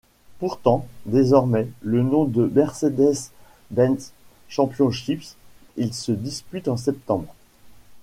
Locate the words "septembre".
6.75-7.35